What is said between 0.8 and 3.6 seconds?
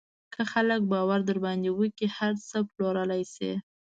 باور در باندې وکړي، هر څه پلورلی شې.